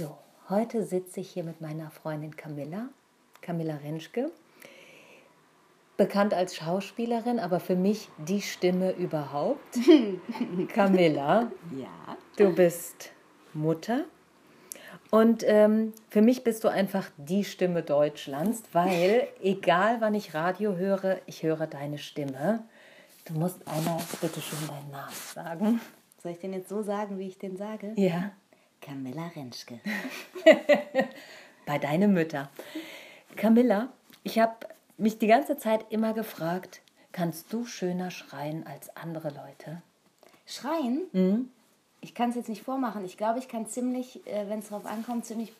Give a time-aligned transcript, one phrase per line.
[0.00, 0.16] So,
[0.48, 2.88] heute sitze ich hier mit meiner Freundin Camilla,
[3.42, 4.30] Camilla Rentschke,
[5.98, 9.78] bekannt als Schauspielerin, aber für mich die Stimme überhaupt.
[10.72, 12.16] Camilla, Ja.
[12.38, 13.10] du bist
[13.52, 14.06] Mutter
[15.10, 20.76] und ähm, für mich bist du einfach die Stimme Deutschlands, weil egal wann ich Radio
[20.76, 22.64] höre, ich höre deine Stimme.
[23.26, 25.80] Du musst einmal bitte schön deinen Namen sagen.
[26.22, 27.92] Soll ich den jetzt so sagen, wie ich den sage?
[27.96, 28.32] Ja.
[28.80, 29.80] Camilla Rentschke.
[31.66, 32.50] bei deine Mütter.
[33.36, 33.88] Camilla,
[34.22, 34.54] ich habe
[34.96, 36.80] mich die ganze Zeit immer gefragt,
[37.12, 39.82] kannst du schöner schreien als andere Leute?
[40.46, 41.02] Schreien?
[41.12, 41.50] Mhm.
[42.00, 43.04] Ich kann es jetzt nicht vormachen.
[43.04, 45.52] Ich glaube, ich kann ziemlich, äh, wenn es drauf ankommt, ziemlich.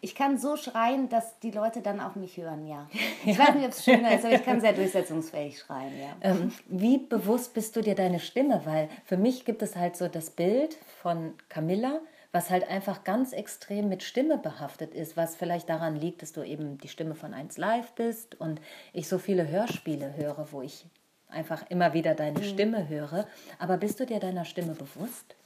[0.00, 2.88] Ich kann so schreien, dass die Leute dann auch mich hören, ja.
[3.26, 6.16] Ich weiß nicht, ob es schöner ist, aber ich kann sehr durchsetzungsfähig schreien, ja.
[6.20, 8.62] Ähm, wie bewusst bist du dir deine Stimme?
[8.64, 12.00] Weil für mich gibt es halt so das Bild von Camilla,
[12.34, 16.42] was halt einfach ganz extrem mit Stimme behaftet ist, was vielleicht daran liegt, dass du
[16.42, 18.60] eben die Stimme von 1 Live bist und
[18.92, 20.84] ich so viele Hörspiele höre, wo ich
[21.28, 23.28] einfach immer wieder deine Stimme höre.
[23.60, 25.36] Aber bist du dir deiner Stimme bewusst?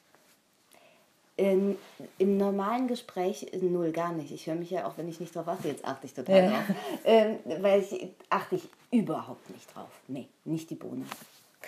[1.37, 1.77] In,
[2.17, 4.33] Im normalen Gespräch äh, null, gar nicht.
[4.33, 6.51] Ich höre mich ja auch, wenn ich nicht drauf achte, jetzt achte ich total Ja.
[6.51, 6.65] drauf.
[7.05, 9.91] Ähm, weil ich achte ich überhaupt nicht drauf.
[10.09, 11.05] Nee, nicht die Bohne.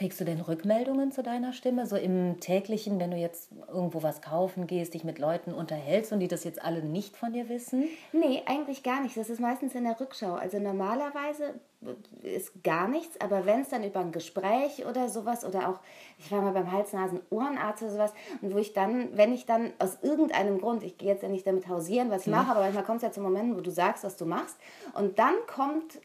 [0.01, 1.85] Kriegst du denn Rückmeldungen zu deiner Stimme?
[1.85, 6.21] So im täglichen, wenn du jetzt irgendwo was kaufen gehst, dich mit Leuten unterhältst und
[6.21, 7.87] die das jetzt alle nicht von dir wissen?
[8.15, 9.15] Nee, eigentlich gar nicht.
[9.19, 10.33] Das ist meistens in der Rückschau.
[10.37, 11.61] Also normalerweise
[12.23, 15.81] ist gar nichts, aber wenn es dann über ein Gespräch oder sowas oder auch,
[16.19, 19.99] ich war mal beim Hals-Nasen-Ohrenarzt oder sowas und wo ich dann, wenn ich dann aus
[20.01, 22.97] irgendeinem Grund, ich gehe jetzt ja nicht damit hausieren, was ich mache, aber manchmal kommt
[22.97, 24.57] es ja zu Momenten, wo du sagst, was du machst
[24.95, 26.01] und dann kommt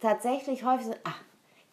[0.00, 1.20] tatsächlich häufig so, ach,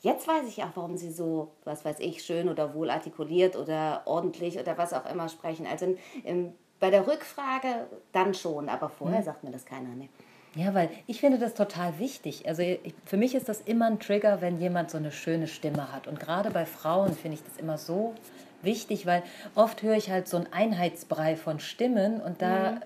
[0.03, 4.01] Jetzt weiß ich auch, warum sie so, was weiß ich, schön oder wohl artikuliert oder
[4.03, 5.65] ordentlich oder was auch immer sprechen.
[5.65, 6.51] Also im,
[6.81, 9.95] bei der Rückfrage dann schon, aber vorher sagt mir das keiner.
[9.95, 10.09] Ne?
[10.55, 12.49] Ja, weil ich finde das total wichtig.
[12.49, 15.93] Also ich, für mich ist das immer ein Trigger, wenn jemand so eine schöne Stimme
[15.93, 16.05] hat.
[16.07, 18.13] Und gerade bei Frauen finde ich das immer so
[18.61, 19.23] wichtig, weil
[19.55, 22.81] oft höre ich halt so einen Einheitsbrei von Stimmen und da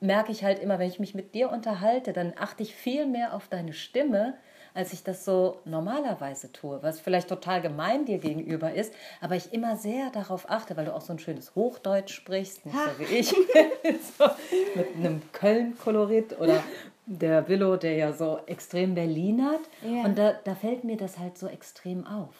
[0.00, 3.34] merke ich halt immer, wenn ich mich mit dir unterhalte, dann achte ich viel mehr
[3.34, 4.34] auf deine Stimme,
[4.74, 9.52] als ich das so normalerweise tue, was vielleicht total gemein dir gegenüber ist, aber ich
[9.52, 13.14] immer sehr darauf achte, weil du auch so ein schönes Hochdeutsch sprichst, nicht so wie
[13.14, 13.30] ich,
[14.18, 14.24] so,
[14.74, 16.62] mit einem Köln-Kolorit oder
[17.06, 19.60] der Willow, der ja so extrem Berlin hat.
[19.82, 20.04] Ja.
[20.04, 22.34] Und da, da fällt mir das halt so extrem auf.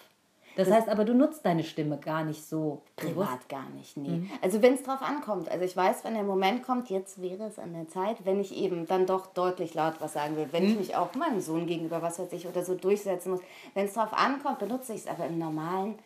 [0.56, 2.82] Das heißt aber, du nutzt deine Stimme gar nicht so.
[2.96, 4.28] Privat gar nicht, nee.
[4.40, 5.50] Also wenn es drauf ankommt.
[5.50, 8.54] Also ich weiß, wenn der Moment kommt, jetzt wäre es an der Zeit, wenn ich
[8.56, 10.48] eben dann doch deutlich laut was sagen will.
[10.50, 13.40] Wenn ich mich auch meinem Sohn gegenüber, was weiß ich, oder so durchsetzen muss.
[13.74, 15.96] Wenn es drauf ankommt, benutze ich es aber im normalen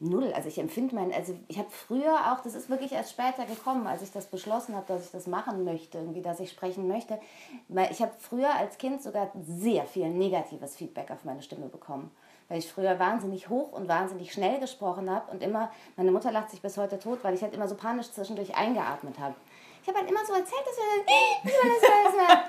[0.00, 0.32] null.
[0.34, 3.86] Also ich empfinde mein, also ich habe früher auch, das ist wirklich erst später gekommen,
[3.86, 7.20] als ich das beschlossen habe, dass ich das machen möchte, irgendwie, dass ich sprechen möchte.
[7.68, 12.10] Weil ich habe früher als Kind sogar sehr viel negatives Feedback auf meine Stimme bekommen.
[12.50, 16.50] Weil ich früher wahnsinnig hoch und wahnsinnig schnell gesprochen habe und immer, meine Mutter lacht
[16.50, 19.36] sich bis heute tot, weil ich halt immer so panisch zwischendurch eingeatmet habe.
[19.82, 20.84] Ich habe halt immer so erzählt, dass wir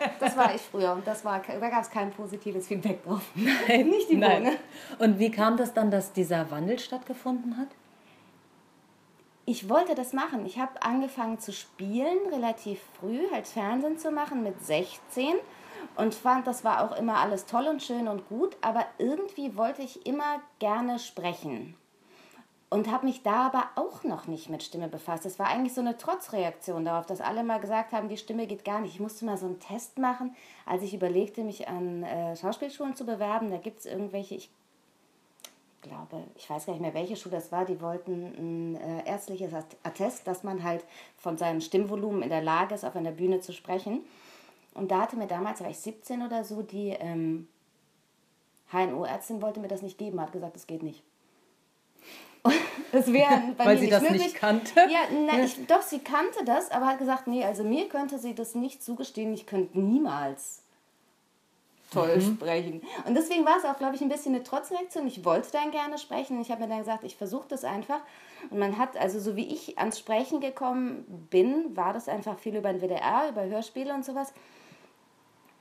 [0.09, 3.21] das, das war ich früher und das war, da gab es kein positives Feedback drauf.
[3.35, 4.57] Nicht die Bohne.
[4.99, 7.69] Und wie kam das dann, dass dieser Wandel stattgefunden hat?
[9.45, 10.45] Ich wollte das machen.
[10.45, 15.35] Ich habe angefangen zu spielen, relativ früh, halt Fernsehen zu machen mit 16
[15.95, 19.81] und fand, das war auch immer alles toll und schön und gut, aber irgendwie wollte
[19.81, 21.75] ich immer gerne sprechen.
[22.69, 25.25] Und habe mich da aber auch noch nicht mit Stimme befasst.
[25.25, 28.63] Es war eigentlich so eine Trotzreaktion darauf, dass alle mal gesagt haben, die Stimme geht
[28.63, 28.93] gar nicht.
[28.93, 30.33] Ich musste mal so einen Test machen,
[30.65, 33.51] als ich überlegte, mich an äh, Schauspielschulen zu bewerben.
[33.51, 34.49] Da gibt es irgendwelche, ich
[35.81, 39.53] glaube, ich weiß gar nicht mehr, welche Schule das war, die wollten ein äh, ärztliches
[39.53, 40.85] Att- Attest, dass man halt
[41.17, 44.05] von seinem Stimmvolumen in der Lage ist, auf einer Bühne zu sprechen.
[44.73, 47.47] Und da hatte mir damals, da war ich 17 oder so, die ähm,
[48.71, 51.03] HNO-Ärztin wollte mir das nicht geben, hat gesagt, es geht nicht.
[52.43, 52.53] Und
[52.91, 54.21] Das wäre bei Weil mir sie nicht das möglich.
[54.23, 54.73] nicht kannte?
[54.89, 58.33] Ja, nein, ich, doch, sie kannte das, aber hat gesagt, nee, also mir könnte sie
[58.33, 60.63] das nicht zugestehen, ich könnte niemals
[61.91, 62.21] toll Mhm.
[62.37, 62.81] sprechen.
[63.05, 65.05] Und deswegen war es auch, glaube ich, ein bisschen eine Trotzreaktion.
[65.07, 66.39] Ich wollte dann gerne sprechen.
[66.39, 67.99] Ich habe mir dann gesagt, ich versuche das einfach.
[68.49, 72.55] Und man hat, also so wie ich ans Sprechen gekommen bin, war das einfach viel
[72.55, 74.33] über den WDR, über Hörspiele und sowas.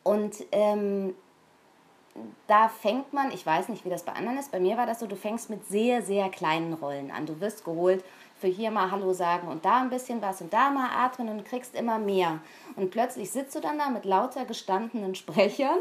[0.03, 1.15] Und ähm,
[2.47, 5.01] da fängt man, ich weiß nicht, wie das bei anderen ist, bei mir war das
[5.01, 7.27] so, du fängst mit sehr, sehr kleinen Rollen an.
[7.27, 8.05] Du wirst geholt
[8.39, 11.45] für hier mal Hallo sagen und da ein bisschen was und da mal atmen und
[11.45, 12.41] kriegst immer mehr.
[12.77, 15.79] Und plötzlich sitzt du dann da mit lauter gestandenen Sprechern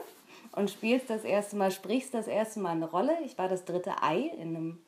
[0.51, 3.17] und spielst das erste Mal, sprichst das erste Mal eine Rolle.
[3.23, 4.81] Ich war das dritte Ei in einem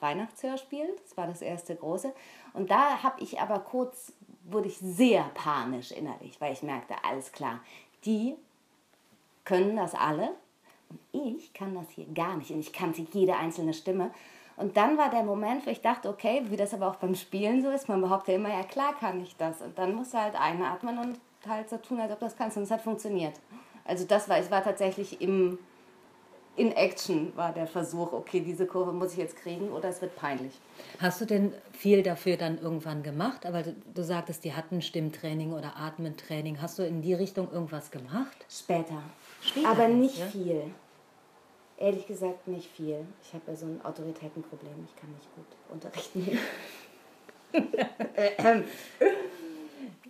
[0.00, 2.12] Weihnachtshörspiel, das war das erste große.
[2.52, 4.12] Und da habe ich aber kurz
[4.46, 7.60] wurde ich sehr panisch innerlich, weil ich merkte, alles klar,
[8.04, 8.36] die
[9.44, 10.30] können das alle
[10.90, 14.10] und ich kann das hier gar nicht und ich kannte jede einzelne Stimme.
[14.56, 17.60] Und dann war der Moment, wo ich dachte, okay, wie das aber auch beim Spielen
[17.62, 19.60] so ist, man behauptet immer, ja klar kann ich das.
[19.60, 21.18] Und dann musst du halt einatmen und
[21.48, 22.56] halt so tun, als ob das kannst.
[22.56, 23.34] Und es hat funktioniert.
[23.84, 25.58] Also das war, ich war tatsächlich im,
[26.56, 30.14] in Action war der Versuch, okay, diese Kurve muss ich jetzt kriegen oder es wird
[30.14, 30.52] peinlich.
[31.00, 33.44] Hast du denn viel dafür dann irgendwann gemacht?
[33.46, 36.62] Aber du, du sagtest, die hatten Stimmtraining oder Atmentraining.
[36.62, 38.46] Hast du in die Richtung irgendwas gemacht?
[38.48, 39.02] Später.
[39.44, 40.26] Später Aber nicht ja?
[40.26, 40.62] viel.
[41.76, 43.04] Ehrlich gesagt nicht viel.
[43.22, 44.86] Ich habe ja so ein Autoritätenproblem.
[44.88, 46.38] Ich kann nicht gut unterrichten.
[48.16, 48.64] Ähm.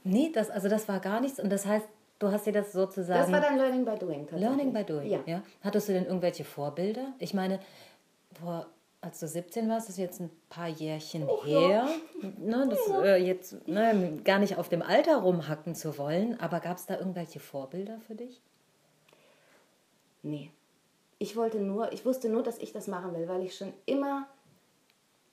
[0.02, 1.38] nee, das, also das war gar nichts.
[1.38, 1.86] Und das heißt,
[2.19, 3.20] Du hast dir das sozusagen.
[3.20, 4.26] Das war dann Learning by Doing.
[4.31, 5.20] Learning by Doing, ja.
[5.26, 5.42] ja.
[5.62, 7.12] Hattest du denn irgendwelche Vorbilder?
[7.19, 7.58] Ich meine,
[8.40, 8.66] vor,
[9.00, 11.87] als du 17 warst, ist jetzt ein paar Jährchen oh, her.
[12.22, 12.28] Ja.
[12.38, 16.76] Ne, das äh, jetzt ne, gar nicht auf dem Alter rumhacken zu wollen, aber gab
[16.78, 18.40] es da irgendwelche Vorbilder für dich?
[20.25, 20.50] Nee.
[21.19, 24.26] Ich wollte nur, ich wusste nur, dass ich das machen will, weil ich schon immer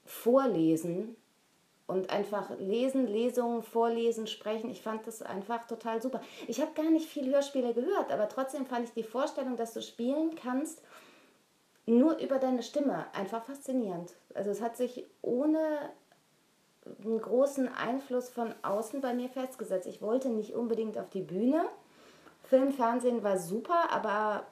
[0.06, 1.16] vorlesen
[1.88, 4.70] und einfach lesen, Lesungen, vorlesen, sprechen.
[4.70, 6.22] Ich fand das einfach total super.
[6.48, 9.82] Ich habe gar nicht viel Hörspiele gehört, aber trotzdem fand ich die Vorstellung, dass du
[9.82, 10.82] spielen kannst,
[11.86, 14.14] nur über deine Stimme, einfach faszinierend.
[14.34, 15.92] Also es hat sich ohne
[17.04, 19.88] einen großen Einfluss von außen bei mir festgesetzt.
[19.88, 21.66] Ich wollte nicht unbedingt auf die Bühne.
[22.44, 24.46] Film, Fernsehen war super, aber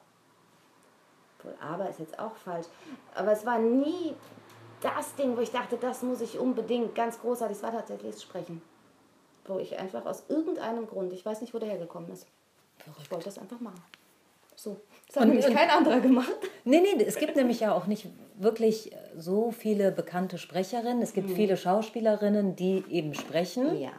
[1.62, 2.68] aber ist jetzt auch falsch.
[3.16, 4.14] Aber es war nie
[4.82, 8.24] das Ding, wo ich dachte, das muss ich unbedingt, ganz großartig, es war tatsächlich das
[8.24, 8.62] Sprechen.
[9.46, 12.28] Wo ich einfach aus irgendeinem Grund, ich weiß nicht, wo der hergekommen ist.
[12.78, 13.02] Verrückt.
[13.02, 13.82] Ich wollte das einfach machen.
[14.56, 14.78] So.
[15.08, 16.32] Das hat und, nämlich kein anderer gemacht.
[16.66, 18.08] Nee, nee, es gibt nämlich ja auch nicht
[18.38, 21.02] wirklich so viele bekannte Sprecherinnen.
[21.02, 21.36] Es gibt mhm.
[21.36, 23.80] viele Schauspielerinnen, die eben sprechen.
[23.80, 23.92] Ja.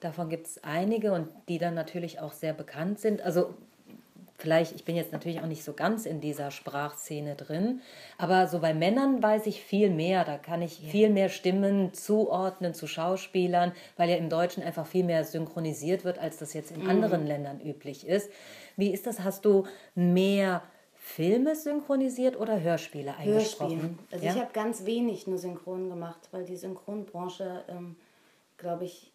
[0.00, 3.22] Davon gibt es einige und die dann natürlich auch sehr bekannt sind.
[3.22, 3.54] Also
[4.36, 7.80] vielleicht, ich bin jetzt natürlich auch nicht so ganz in dieser Sprachszene drin,
[8.18, 10.24] aber so bei Männern weiß ich viel mehr.
[10.24, 10.88] Da kann ich ja.
[10.90, 16.18] viel mehr Stimmen zuordnen zu Schauspielern, weil ja im Deutschen einfach viel mehr synchronisiert wird,
[16.18, 16.90] als das jetzt in mhm.
[16.90, 18.30] anderen Ländern üblich ist.
[18.76, 19.20] Wie ist das?
[19.20, 20.62] Hast du mehr
[20.94, 23.80] Filme synchronisiert oder Hörspiele eingesprochen?
[23.80, 23.98] Hörspiele.
[24.10, 24.32] Also ja?
[24.32, 27.96] ich habe ganz wenig nur synchron gemacht, weil die Synchronbranche, ähm,
[28.58, 29.12] glaube ich,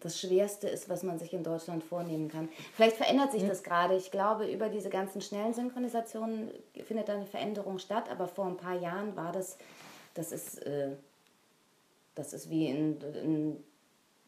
[0.00, 2.48] das Schwerste ist, was man sich in Deutschland vornehmen kann.
[2.74, 3.48] Vielleicht verändert sich mhm.
[3.48, 3.96] das gerade.
[3.96, 6.50] Ich glaube, über diese ganzen schnellen Synchronisationen
[6.84, 9.58] findet da eine Veränderung statt, aber vor ein paar Jahren war das,
[10.14, 10.90] das ist, äh,
[12.14, 13.64] das ist wie in, in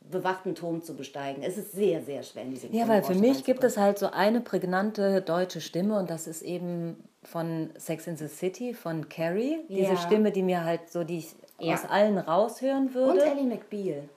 [0.00, 1.42] bewachten Turm zu besteigen.
[1.42, 4.10] Es ist sehr, sehr schwer in diese Ja, weil für mich gibt es halt so
[4.10, 9.58] eine prägnante deutsche Stimme und das ist eben von Sex in the City, von Carrie.
[9.68, 9.96] Diese ja.
[9.96, 11.74] Stimme, die mir halt so, die ich ja.
[11.74, 13.12] aus allen raushören würde.
[13.12, 14.08] Und Ellie McBeal.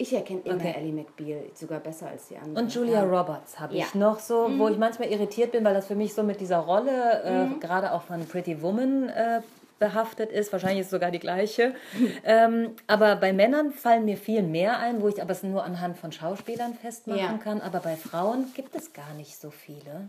[0.00, 0.74] Ich erkenne immer okay.
[0.78, 2.56] Ellie McBeal sogar besser als die anderen.
[2.56, 3.04] Und Julia ja.
[3.04, 4.00] Roberts habe ich ja.
[4.00, 4.58] noch so, mhm.
[4.58, 7.60] wo ich manchmal irritiert bin, weil das für mich so mit dieser Rolle, äh, mhm.
[7.60, 9.42] gerade auch von Pretty Woman, äh,
[9.78, 10.52] behaftet ist.
[10.52, 11.74] Wahrscheinlich ist es sogar die gleiche.
[12.24, 15.98] ähm, aber bei Männern fallen mir viel mehr ein, wo ich aber es nur anhand
[15.98, 17.36] von Schauspielern festmachen ja.
[17.36, 17.60] kann.
[17.60, 20.08] Aber bei Frauen gibt es gar nicht so viele.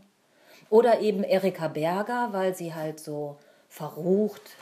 [0.70, 3.36] Oder eben Erika Berger, weil sie halt so
[3.68, 4.56] verrucht.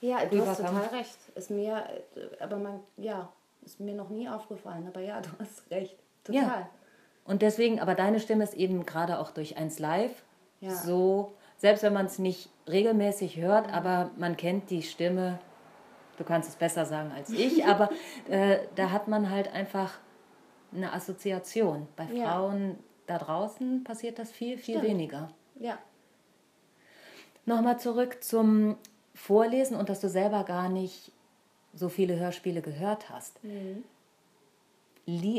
[0.00, 1.18] Ja, du hast total recht.
[1.34, 1.82] Ist mir,
[2.14, 3.28] äh, aber man, ja,
[3.62, 5.98] ist mir noch nie aufgefallen, aber ja, du hast recht.
[6.24, 6.42] Total.
[6.42, 6.70] Ja.
[7.24, 10.24] Und deswegen, aber deine Stimme ist eben gerade auch durch 1 Live
[10.60, 10.70] ja.
[10.70, 13.74] so, selbst wenn man es nicht regelmäßig hört, mhm.
[13.74, 15.38] aber man kennt die Stimme,
[16.18, 17.90] du kannst es besser sagen als ich, aber
[18.28, 19.98] äh, da hat man halt einfach
[20.72, 21.88] eine Assoziation.
[21.96, 22.76] Bei Frauen ja.
[23.06, 24.90] da draußen passiert das viel, viel Stimmt.
[24.90, 25.30] weniger.
[25.58, 25.78] Ja.
[27.46, 28.76] Nochmal zurück zum
[29.14, 31.12] Vorlesen und dass du selber gar nicht
[31.72, 33.42] so viele Hörspiele gehört hast.
[33.44, 33.84] Mhm.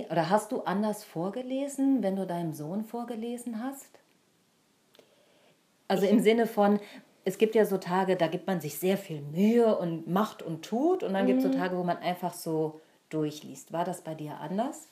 [0.09, 3.99] Oder hast du anders vorgelesen, wenn du deinem Sohn vorgelesen hast?
[5.87, 6.79] Also ich im Sinne von,
[7.23, 10.63] es gibt ja so Tage, da gibt man sich sehr viel Mühe und macht und
[10.63, 11.03] tut.
[11.03, 11.27] Und dann mhm.
[11.27, 13.71] gibt es so Tage, wo man einfach so durchliest.
[13.71, 14.87] War das bei dir anders?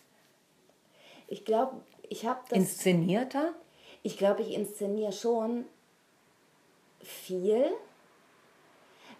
[1.27, 2.57] Ich glaube, ich habe das.
[2.57, 3.53] Inszenierter?
[4.01, 5.65] Ich glaube, ich inszeniere schon
[7.01, 7.65] viel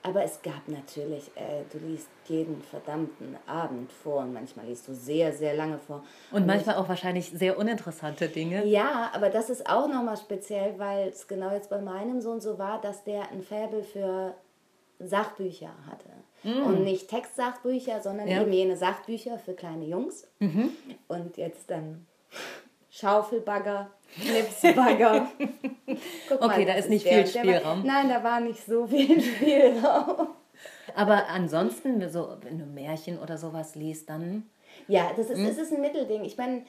[0.02, 4.94] aber es gab natürlich, äh, du liest jeden verdammten Abend vor und manchmal liest du
[4.94, 6.04] sehr, sehr lange vor.
[6.32, 8.66] Und, und manchmal ich, auch wahrscheinlich sehr uninteressante Dinge.
[8.66, 12.58] Ja, aber das ist auch nochmal speziell, weil es genau jetzt bei meinem Sohn so
[12.58, 14.36] war, dass der ein Faible für
[15.00, 16.10] Sachbücher hatte.
[16.44, 16.64] Mm.
[16.66, 18.42] Und nicht Textsachbücher, sondern ja.
[18.42, 20.28] eben jene Sachbücher für kleine Jungs.
[20.40, 20.72] Mhm.
[21.10, 22.06] Und jetzt dann
[22.90, 25.28] Schaufelbagger, Knipsbagger.
[26.32, 27.84] okay, mal, da ist nicht viel Spielraum.
[27.84, 30.30] War, nein, da war nicht so viel Spielraum.
[30.96, 34.50] Aber ansonsten, so, wenn du Märchen oder sowas liest, dann.
[34.88, 35.48] Ja, das ist, hm?
[35.48, 36.24] das ist ein Mittelding.
[36.24, 36.64] Ich meine,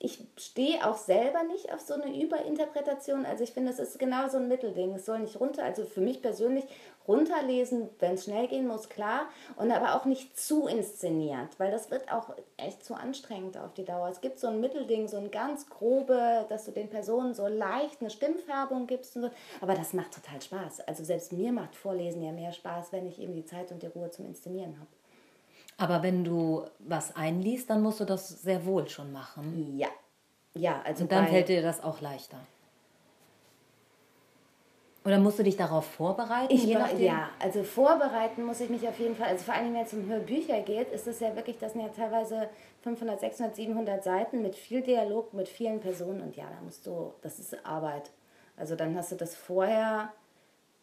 [0.00, 3.26] ich, stehe auch selber nicht auf so eine Überinterpretation.
[3.26, 4.94] Also ich finde, es ist genau so ein Mittelding.
[4.94, 6.64] Es soll nicht runter, also für mich persönlich
[7.08, 9.28] runterlesen, wenn es schnell gehen muss, klar.
[9.56, 13.84] Und aber auch nicht zu inszeniert, weil das wird auch echt zu anstrengend auf die
[13.84, 14.08] Dauer.
[14.08, 18.00] Es gibt so ein Mittelding, so ein ganz grobe, dass du den Personen so leicht
[18.00, 19.30] eine Stimmfärbung gibst und so.
[19.60, 20.80] Aber das macht total Spaß.
[20.80, 23.86] Also selbst mir macht Vorlesen ja mehr Spaß, wenn ich eben die Zeit und die
[23.86, 24.97] Ruhe zum Inszenieren habe.
[25.78, 29.78] Aber wenn du was einliest, dann musst du das sehr wohl schon machen.
[29.78, 29.88] Ja.
[30.54, 31.04] Ja, also.
[31.04, 32.38] Und dann fällt dir das auch leichter.
[35.04, 36.52] Oder musst du dich darauf vorbereiten?
[36.52, 39.28] Ich, ja, also vorbereiten muss ich mich auf jeden Fall.
[39.28, 41.88] Also vor allem, wenn es um Hörbücher geht, ist es ja wirklich, das sind ja
[41.88, 42.50] teilweise
[42.82, 46.20] 500, 600, 700 Seiten mit viel Dialog, mit vielen Personen.
[46.20, 48.10] Und ja, da musst du, das ist Arbeit.
[48.56, 50.12] Also dann hast du das vorher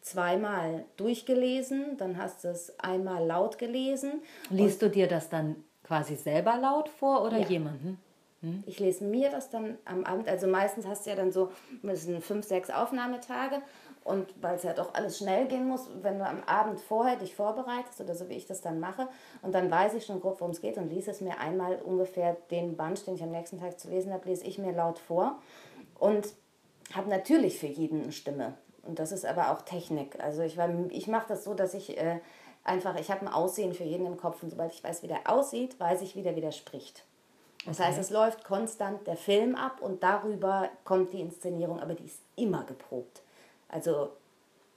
[0.06, 4.22] zweimal durchgelesen, dann hast du es einmal laut gelesen.
[4.52, 7.48] Liest du dir das dann quasi selber laut vor oder ja.
[7.48, 7.98] jemanden?
[8.42, 8.64] Hm?
[8.68, 11.52] Ich lese mir das dann am Abend, also meistens hast du ja dann so,
[11.94, 13.64] sind fünf, sechs Aufnahmetage
[14.04, 17.34] und weil es ja doch alles schnell gehen muss, wenn du am Abend vorher dich
[17.34, 19.08] vorbereitest oder so wie ich das dann mache
[19.42, 22.38] und dann weiß ich schon grob, worum es geht und lese es mir einmal ungefähr
[22.52, 25.42] den Band, den ich am nächsten Tag zu lesen habe, lese ich mir laut vor
[25.98, 26.28] und
[26.94, 28.54] habe natürlich für jeden eine Stimme.
[28.86, 30.20] Und das ist aber auch Technik.
[30.20, 30.58] Also ich,
[30.90, 32.20] ich mache das so, dass ich äh,
[32.64, 35.30] einfach, ich habe ein Aussehen für jeden im Kopf und sobald ich weiß, wie der
[35.30, 37.04] aussieht, weiß ich, wie der wieder spricht.
[37.66, 37.90] Das okay.
[37.90, 42.20] heißt, es läuft konstant der Film ab und darüber kommt die Inszenierung, aber die ist
[42.36, 43.22] immer geprobt.
[43.70, 44.10] Also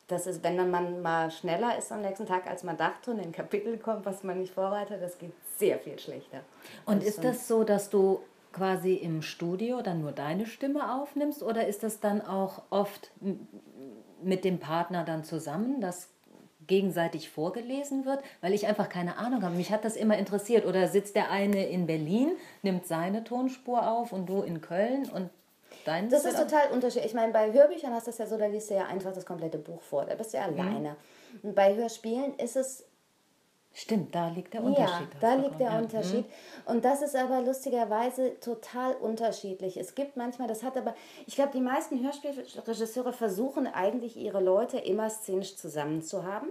[0.07, 3.27] das ist, wenn man mal schneller ist am nächsten Tag, als man dachte und in
[3.27, 6.41] ein Kapitel kommt, was man nicht vorbereitet, das geht sehr viel schlechter.
[6.87, 8.21] Und ist das so, dass du
[8.53, 13.11] quasi im Studio dann nur deine Stimme aufnimmst oder ist das dann auch oft
[14.23, 16.09] mit dem Partner dann zusammen, dass
[16.67, 19.57] gegenseitig vorgelesen wird, weil ich einfach keine Ahnung habe.
[19.57, 20.67] Mich hat das immer interessiert.
[20.67, 22.33] Oder sitzt der eine in Berlin,
[22.63, 25.31] nimmt seine Tonspur auf und du in Köln und
[25.85, 26.11] dein?
[26.11, 27.11] Das ist total unterschiedlich.
[27.11, 29.27] Ich meine, bei Hörbüchern hast du das ja so, da liest du ja einfach das
[29.27, 30.05] komplette Buch vor.
[30.05, 30.61] Da bist du ja mhm.
[30.61, 30.97] alleine.
[31.43, 32.85] Und bei Hörspielen ist es
[33.81, 35.09] Stimmt, da liegt der Unterschied.
[35.15, 35.79] Ja, da liegt der ja.
[35.79, 36.27] Unterschied.
[36.27, 36.73] Mhm.
[36.73, 39.77] Und das ist aber lustigerweise total unterschiedlich.
[39.77, 40.97] Es gibt manchmal, das hat aber,
[41.29, 46.49] ich glaube, die meisten Hörspielregisseure versuchen eigentlich ihre Leute immer szenisch zusammen zu haben.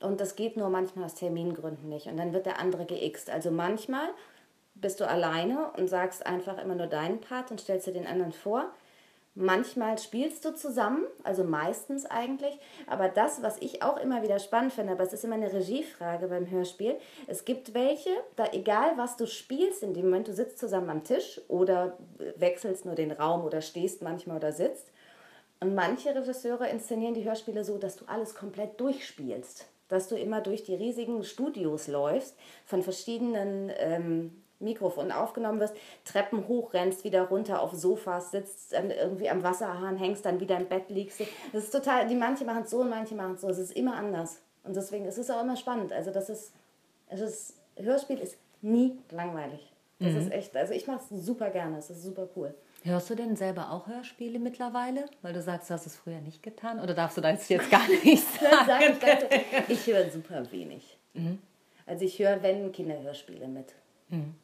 [0.00, 2.08] Und das geht nur manchmal aus Termingründen nicht.
[2.08, 3.30] Und dann wird der andere geixt.
[3.30, 4.08] Also manchmal
[4.74, 8.32] bist du alleine und sagst einfach immer nur deinen Part und stellst dir den anderen
[8.32, 8.72] vor.
[9.36, 12.58] Manchmal spielst du zusammen, also meistens eigentlich.
[12.88, 16.26] Aber das, was ich auch immer wieder spannend finde, aber es ist immer eine Regiefrage
[16.26, 16.96] beim Hörspiel.
[17.28, 21.04] Es gibt welche, da egal was du spielst, in dem Moment du sitzt zusammen am
[21.04, 21.96] Tisch oder
[22.36, 24.90] wechselst nur den Raum oder stehst manchmal oder sitzt.
[25.60, 29.66] Und manche Regisseure inszenieren die Hörspiele so, dass du alles komplett durchspielst.
[29.88, 35.74] Dass du immer durch die riesigen Studios läufst, von verschiedenen ähm, Mikrofon aufgenommen wirst,
[36.04, 40.68] Treppen hochrennst, wieder runter auf Sofas sitzt, dann irgendwie am Wasserhahn hängst, dann wieder im
[40.68, 41.20] Bett liegst.
[41.52, 43.48] Das ist total, die manche machen es so und manche machen es so.
[43.48, 44.40] Es ist immer anders.
[44.62, 45.92] Und deswegen ist es auch immer spannend.
[45.92, 46.52] Also das ist,
[47.08, 49.72] es ist, Hörspiel ist nie langweilig.
[49.98, 50.20] Das mhm.
[50.20, 52.54] ist echt, also ich mache es super gerne, es ist super cool.
[52.82, 55.04] Hörst du denn selber auch Hörspiele mittlerweile?
[55.20, 56.80] Weil du sagst, du hast es früher nicht getan.
[56.80, 58.96] Oder darfst du das jetzt gar nicht sagen?
[59.68, 60.98] ich, ich höre super wenig.
[61.12, 61.38] Mhm.
[61.84, 63.74] Also ich höre, wenn Kinderhörspiele mit.
[64.08, 64.34] Mhm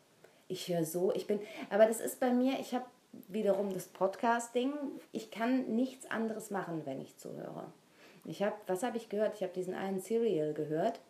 [0.49, 2.85] ich höre so, ich bin, aber das ist bei mir, ich habe
[3.29, 4.73] wiederum das Podcast-Ding,
[5.13, 7.73] ich kann nichts anderes machen, wenn ich zuhöre.
[8.25, 9.35] Ich habe, was habe ich gehört?
[9.37, 11.01] Ich habe diesen einen Serial gehört.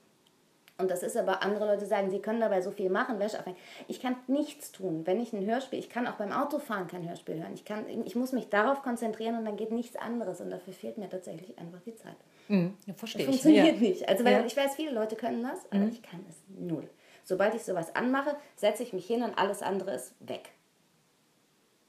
[0.79, 3.57] Und das ist aber, andere Leute sagen, sie können dabei so viel machen, Wäsche aufhängen.
[3.89, 7.41] Ich kann nichts tun, wenn ich ein Hörspiel, ich kann auch beim Autofahren kein Hörspiel
[7.41, 7.55] hören.
[7.55, 10.43] Ich, kann, ich muss mich darauf konzentrieren und dann geht nichts anderes.
[10.43, 12.17] Und dafür fehlt mir tatsächlich einfach die Zeit.
[12.49, 13.89] Mhm, verstehe das funktioniert ja.
[13.89, 14.07] nicht.
[14.07, 14.45] Also, weil ja.
[14.45, 15.89] ich weiß, viele Leute können das, aber mhm.
[15.89, 16.87] ich kann es null.
[17.27, 20.51] Sobald ich sowas anmache, setze ich mich hin und alles andere ist weg.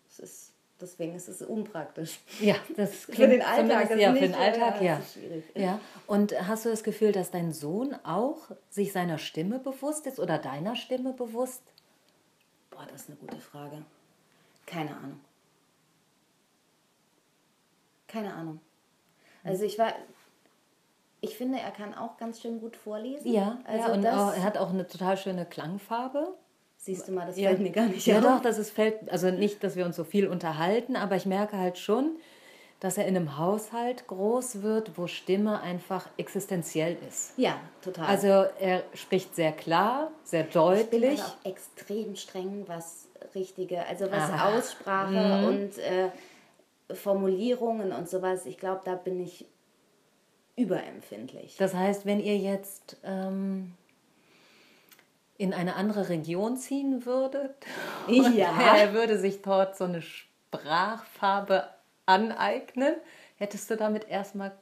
[0.08, 2.20] Das ist, deswegen ist es unpraktisch.
[2.39, 3.96] Ja, das für den Alltag.
[4.00, 5.00] Ja, für den Alltag, ja.
[5.53, 5.79] ja.
[6.08, 10.39] Und hast du das Gefühl, dass dein Sohn auch sich seiner Stimme bewusst ist oder
[10.39, 11.62] deiner Stimme bewusst?
[12.72, 13.86] Boah, das ist eine gute Frage.
[14.65, 15.20] Keine Ahnung.
[18.08, 18.60] Keine Ahnung.
[19.44, 19.94] Also ich war,
[21.27, 23.31] ich finde, er kann auch ganz schön gut vorlesen.
[23.31, 26.36] Ja, also ja, und er hat auch eine total schöne Klangfarbe.
[26.77, 27.50] Siehst du mal, das ja.
[27.50, 28.24] fällt mir gar nicht ja, auf.
[28.24, 31.25] Ja, doch, das ist, fällt, also nicht, dass wir uns so viel unterhalten, aber ich
[31.25, 32.17] merke halt schon,
[32.79, 37.34] dass er in einem Haushalt groß wird, wo Stimme einfach existenziell ist.
[37.38, 38.05] Ja, total.
[38.05, 41.13] Also er spricht sehr klar, sehr deutlich.
[41.13, 44.57] Ich bin auch extrem streng, was richtige, also was Aha.
[44.57, 45.48] Aussprache mhm.
[45.48, 46.10] und äh,
[46.93, 48.46] Formulierungen und sowas.
[48.46, 49.46] Ich glaube, da bin ich
[50.57, 51.55] überempfindlich.
[51.57, 53.73] Das heißt, wenn ihr jetzt ähm,
[55.37, 57.55] in eine andere Region ziehen würdet.
[58.07, 58.75] Ja.
[58.75, 61.69] er würde sich dort so eine Sprachfarbe
[62.05, 62.95] aneignen.
[63.37, 64.57] Hättest du damit erstmal.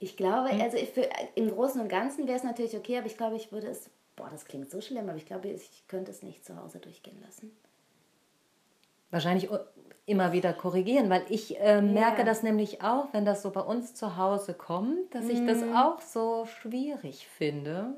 [0.00, 0.60] Ich glaube, hm?
[0.60, 3.52] also ich für, im Großen und Ganzen wäre es natürlich okay, aber ich glaube, ich
[3.52, 3.88] würde es.
[4.16, 7.20] Boah, das klingt so schlimm, aber ich glaube, ich könnte es nicht zu Hause durchgehen
[7.24, 7.56] lassen.
[9.10, 9.48] Wahrscheinlich
[10.08, 12.24] immer wieder korrigieren, weil ich äh, merke ja.
[12.24, 15.76] das nämlich auch, wenn das so bei uns zu Hause kommt, dass ich das mhm.
[15.76, 17.94] auch so schwierig finde.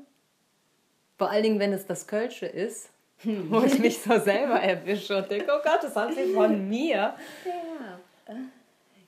[1.17, 2.89] Vor allen Dingen, wenn es das Kölsche ist,
[3.23, 7.15] wo ich mich so selber erwische und denke, oh Gott, das haben sie von mir.
[7.45, 8.35] Ja.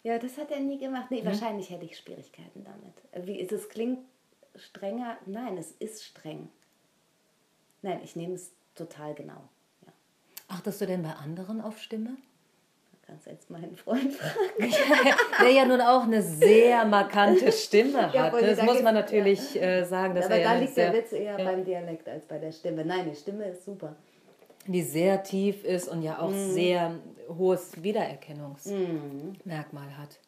[0.04, 1.10] Ja, das hat er nie gemacht.
[1.10, 1.28] Nee, hm.
[1.28, 3.26] wahrscheinlich hätte ich Schwierigkeiten damit.
[3.26, 4.00] Wie, es klingt
[4.56, 5.18] strenger.
[5.26, 6.50] Nein, es ist streng.
[7.82, 9.50] Nein, ich nehme es total genau.
[9.86, 9.94] Ja.
[10.50, 12.18] Achtest du denn bei anderen auf Stimme?
[13.13, 14.34] Kannst jetzt meinen Freund fragen.
[15.39, 18.15] Der ja nun auch eine sehr markante Stimme hat.
[18.15, 19.62] Ja, das muss man natürlich ja.
[19.62, 20.15] äh, sagen.
[20.15, 21.46] Dass Aber er da liegt der Witz eher ja.
[21.46, 22.84] beim Dialekt als bei der Stimme.
[22.84, 23.96] Nein, die Stimme ist super.
[24.65, 26.51] Die sehr tief ist und ja auch mm.
[26.53, 26.96] sehr
[27.27, 29.98] hohes Wiedererkennungsmerkmal mm.
[30.00, 30.20] hat.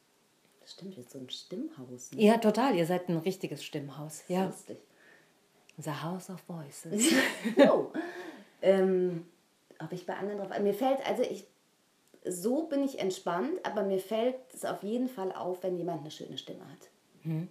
[0.61, 2.11] Das stimmt, jetzt so ein Stimmhaus.
[2.11, 2.21] Ne?
[2.21, 2.75] Ja, total.
[2.75, 4.19] Ihr seid ein richtiges Stimmhaus.
[4.19, 4.45] Das ja.
[4.45, 4.77] Lustig.
[5.75, 7.15] Unser House of Voices.
[7.67, 7.87] oh.
[8.61, 9.25] ähm,
[9.83, 10.51] ob ich bei anderen drauf.
[10.59, 11.47] Mir fällt, also ich
[12.27, 16.11] so bin ich entspannt, aber mir fällt es auf jeden Fall auf, wenn jemand eine
[16.11, 16.89] schöne Stimme hat.
[17.23, 17.49] Hm.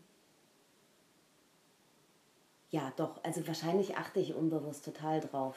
[2.70, 3.22] Ja, doch.
[3.22, 5.56] Also wahrscheinlich achte ich unbewusst total drauf.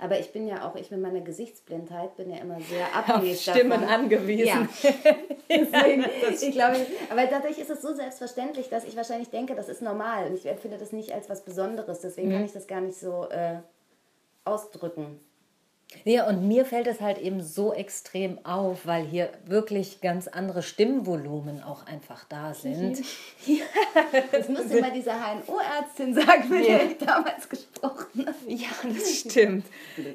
[0.00, 3.54] Aber ich bin ja auch, ich mit meiner Gesichtsblindheit bin ja immer sehr abhängig Auf
[3.54, 3.88] Stimmen davon.
[3.88, 4.46] angewiesen.
[4.46, 4.68] Ja.
[5.50, 6.76] Deswegen, ich glaube,
[7.10, 10.26] aber dadurch ist es so selbstverständlich, dass ich wahrscheinlich denke, das ist normal.
[10.28, 12.00] Und ich empfinde das nicht als was Besonderes.
[12.00, 12.32] Deswegen mhm.
[12.34, 13.60] kann ich das gar nicht so äh,
[14.44, 15.20] ausdrücken.
[16.04, 20.62] Ja, und mir fällt es halt eben so extrem auf, weil hier wirklich ganz andere
[20.62, 23.02] Stimmvolumen auch einfach da sind.
[23.46, 23.64] Ja,
[24.30, 28.36] das müsste mal diese HNO-Ärztin sagen, mit der ich damals gesprochen habe.
[28.46, 29.64] Ja, das stimmt.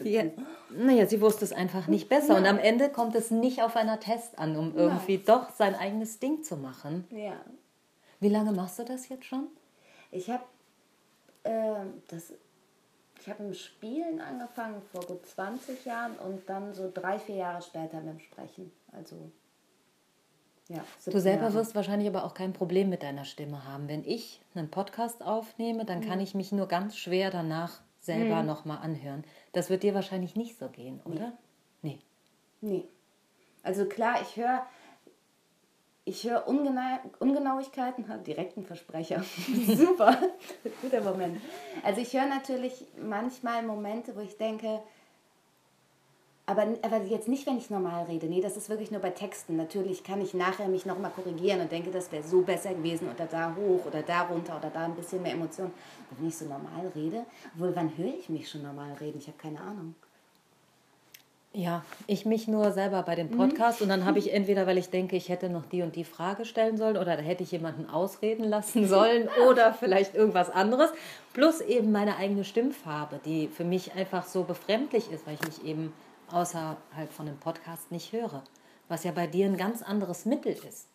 [0.04, 0.26] Ja,
[0.70, 2.36] naja, sie wusste es einfach nicht besser.
[2.36, 6.20] Und am Ende kommt es nicht auf einer Test an, um irgendwie doch sein eigenes
[6.20, 7.06] Ding zu machen.
[7.12, 7.34] Ja.
[8.20, 9.48] Wie lange machst du das jetzt schon?
[10.12, 10.44] Ich habe
[11.44, 12.34] äh, das
[13.24, 17.62] ich habe mit Spielen angefangen vor gut 20 Jahren und dann so drei, vier Jahre
[17.62, 18.70] später mit dem Sprechen.
[18.92, 19.32] Also
[20.68, 21.54] ja, du selber Jahre.
[21.54, 23.88] wirst wahrscheinlich aber auch kein Problem mit deiner Stimme haben.
[23.88, 28.48] Wenn ich einen Podcast aufnehme, dann kann ich mich nur ganz schwer danach selber mhm.
[28.48, 29.24] nochmal anhören.
[29.54, 31.32] Das wird dir wahrscheinlich nicht so gehen, oder?
[31.82, 32.00] Nee.
[32.60, 32.84] Nee.
[33.62, 34.66] Also klar, ich höre
[36.06, 39.24] ich höre Ungenau Ungenauigkeiten, direkten Versprecher.
[39.68, 40.18] Super,
[40.82, 41.42] guter Moment.
[41.84, 44.82] Also ich höre natürlich manchmal Momente, wo ich denke,
[46.46, 48.28] aber, aber jetzt nicht, wenn ich normal rede.
[48.28, 49.56] Nee, das ist wirklich nur bei Texten.
[49.56, 53.26] Natürlich kann ich nachher mich nochmal korrigieren und denke, das wäre so besser gewesen oder
[53.26, 55.72] da hoch oder da runter oder da ein bisschen mehr Emotion.
[56.10, 59.20] Aber wenn ich so normal rede, obwohl, wann höre ich mich schon normal reden?
[59.20, 59.96] Ich habe keine Ahnung.
[61.56, 63.38] Ja, ich mich nur selber bei dem mhm.
[63.38, 63.84] Podcast mhm.
[63.84, 66.46] und dann habe ich entweder, weil ich denke, ich hätte noch die und die Frage
[66.46, 70.90] stellen sollen oder da hätte ich jemanden ausreden lassen sollen oder vielleicht irgendwas anderes,
[71.34, 75.66] plus eben meine eigene Stimmfarbe, die für mich einfach so befremdlich ist, weil ich mich
[75.66, 75.94] eben
[76.32, 78.44] außerhalb von dem Podcast nicht höre,
[78.88, 80.88] was ja bei dir ein ganz anderes Mittel ist.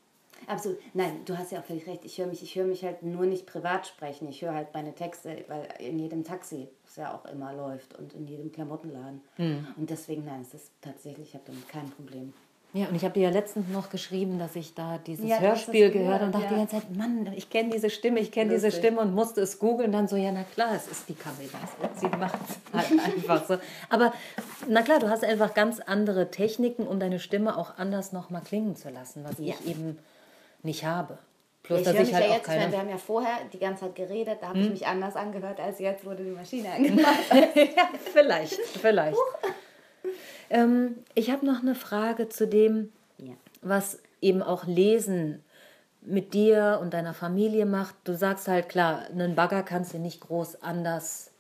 [0.47, 0.79] Absolut.
[0.94, 2.05] Nein, du hast ja auch völlig recht.
[2.05, 4.29] Ich höre mich, ich höre mich halt nur nicht privat sprechen.
[4.29, 5.31] Ich höre halt meine Texte,
[5.79, 6.68] in jedem Taxi
[6.99, 9.21] ja auch immer läuft und in jedem Klamottenladen.
[9.37, 9.67] Mhm.
[9.77, 12.33] Und deswegen, nein, es ist tatsächlich, ich habe damit kein Problem.
[12.75, 15.91] Ja, und ich habe dir ja letztens noch geschrieben, dass ich da dieses ja, Hörspiel
[15.91, 16.51] gehört und dachte ja.
[16.51, 19.59] die ganze Zeit, Mann, ich kenne diese Stimme, ich kenne diese Stimme und musste es
[19.59, 19.91] googeln.
[19.91, 21.59] Dann so, ja, na klar, es ist die Camilla.
[21.97, 23.57] Sie macht es halt einfach so.
[23.89, 24.13] Aber
[24.69, 28.77] na klar, du hast einfach ganz andere Techniken, um deine Stimme auch anders nochmal klingen
[28.77, 29.55] zu lassen, was ja.
[29.55, 29.99] ich eben
[30.63, 31.19] nicht habe.
[31.68, 32.61] Plus, ich dass ich halt ja jetzt, keine...
[32.61, 34.64] meine, wir haben ja vorher die ganze Zeit geredet, da habe hm?
[34.64, 37.31] ich mich anders angehört, als jetzt wurde die Maschine angemacht.
[37.54, 39.18] ja, vielleicht, vielleicht.
[40.50, 43.35] Ähm, ich habe noch eine Frage zu dem, ja.
[43.61, 45.44] was eben auch Lesen
[46.00, 47.94] mit dir und deiner Familie macht.
[48.04, 51.31] Du sagst halt, klar, einen Bagger kannst du nicht groß anders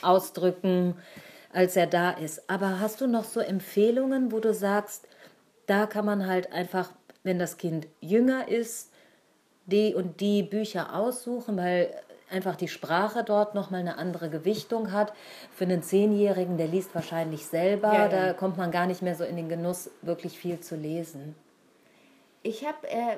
[0.00, 0.96] ausdrücken,
[1.52, 2.48] als er da ist.
[2.48, 5.06] Aber hast du noch so Empfehlungen, wo du sagst,
[5.66, 6.90] da kann man halt einfach
[7.28, 8.87] wenn das Kind jünger ist,
[9.68, 11.94] die und die Bücher aussuchen, weil
[12.30, 15.12] einfach die Sprache dort nochmal eine andere Gewichtung hat.
[15.52, 18.08] Für einen Zehnjährigen, der liest wahrscheinlich selber, ja, ja.
[18.08, 21.34] da kommt man gar nicht mehr so in den Genuss, wirklich viel zu lesen.
[22.42, 23.16] Ich habe, äh,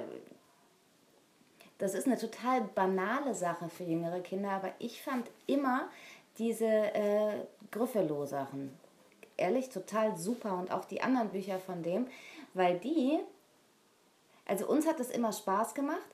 [1.79, 5.89] das ist eine total banale Sache für jüngere Kinder, aber ich fand immer
[6.39, 7.33] diese äh,
[7.71, 8.77] Gryffalo-Sachen
[9.37, 12.07] ehrlich total super und auch die anderen Bücher von dem,
[12.53, 13.19] weil die
[14.51, 16.11] also uns hat es immer Spaß gemacht,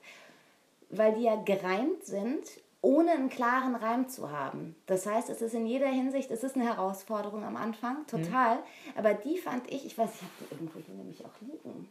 [0.89, 2.47] weil die ja gereimt sind
[2.81, 4.75] ohne einen klaren Reim zu haben.
[4.85, 8.55] Das heißt, es ist in jeder Hinsicht, es ist eine Herausforderung am Anfang, total.
[8.55, 8.61] Mhm.
[8.95, 11.89] Aber die fand ich, ich weiß, ich habe die irgendwo hier nämlich auch liegen.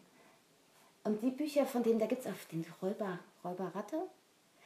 [1.05, 3.97] Und die Bücher von denen, da gibt es auf den Räuber, Räuberratte.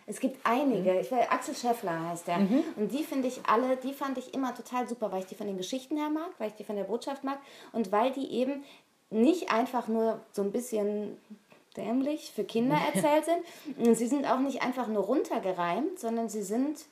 [0.07, 1.01] Es gibt einige, mhm.
[1.01, 2.39] ich weiß, Axel Scheffler heißt der.
[2.39, 2.65] Mhm.
[2.77, 5.47] Und die finde ich alle, die fand ich immer total super, weil ich die von
[5.47, 7.39] den Geschichten her mag, weil ich die von der Botschaft mag
[7.73, 8.63] und weil die eben
[9.11, 11.17] nicht einfach nur so ein bisschen
[11.77, 13.87] dämlich für Kinder erzählt sind.
[13.87, 16.85] Und sie sind auch nicht einfach nur runtergereimt, sondern sie sind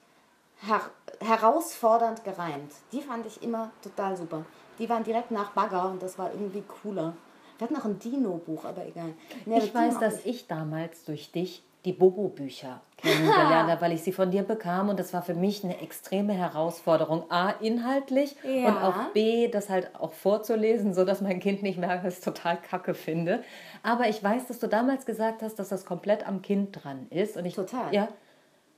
[0.66, 0.80] her
[1.20, 2.72] herausfordernd gereimt.
[2.92, 4.44] Die fand ich immer total super.
[4.78, 7.14] Die waren direkt nach Bagger und das war irgendwie cooler.
[7.56, 9.14] Wir hatten noch ein Dino-Buch, aber egal.
[9.44, 14.12] Nee, ich weiß, dass ich damals durch dich die Bobo-Bücher kennengelernt habe, weil ich sie
[14.12, 17.30] von dir bekam und das war für mich eine extreme Herausforderung.
[17.30, 18.68] A, inhaltlich ja.
[18.68, 22.24] und auch B, das halt auch vorzulesen, sodass mein Kind nicht merkt, dass ich es
[22.24, 23.42] total kacke finde.
[23.82, 27.38] Aber ich weiß, dass du damals gesagt hast, dass das komplett am Kind dran ist.
[27.38, 27.94] Und ich, total.
[27.94, 28.08] Ja.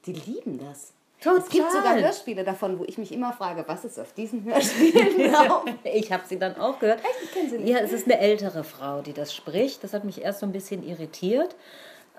[0.06, 0.92] Die lieben das.
[1.20, 1.38] Total.
[1.38, 5.32] Es gibt sogar Hörspiele davon, wo ich mich immer frage, was ist auf diesen Hörspielen
[5.32, 5.64] drauf?
[5.82, 7.00] ich habe sie dann auch gehört.
[7.00, 7.24] Echt?
[7.24, 7.68] Ich kenne sie nicht.
[7.68, 9.82] Ja, es ist eine ältere Frau, die das spricht.
[9.82, 11.56] Das hat mich erst so ein bisschen irritiert.